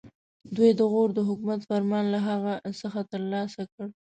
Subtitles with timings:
[0.55, 3.87] دوی د غور د حکومت فرمان له هغه څخه ترلاسه کړ.